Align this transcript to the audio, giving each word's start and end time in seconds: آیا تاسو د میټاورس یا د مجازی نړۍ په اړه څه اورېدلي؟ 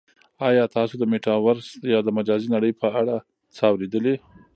آیا 0.47 0.63
تاسو 0.75 0.93
د 0.97 1.03
میټاورس 1.11 1.67
یا 1.93 1.99
د 2.03 2.09
مجازی 2.17 2.47
نړۍ 2.55 2.71
په 2.81 2.87
اړه 2.99 3.15
څه 3.55 3.61
اورېدلي؟ 3.71 4.15